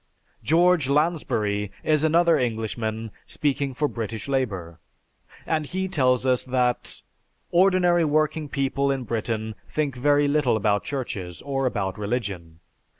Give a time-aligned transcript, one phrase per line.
[0.43, 4.79] George Lansbury is another Englishman speaking for British Labor,
[5.45, 7.03] and he tells us that,
[7.51, 12.61] "Ordinary working people in Britain think very little about Churches, or about religion.